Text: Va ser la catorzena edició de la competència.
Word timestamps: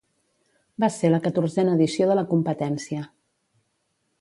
Va 0.83 0.89
ser 0.95 1.11
la 1.11 1.19
catorzena 1.27 1.75
edició 1.79 2.07
de 2.13 2.15
la 2.21 2.25
competència. 2.35 3.07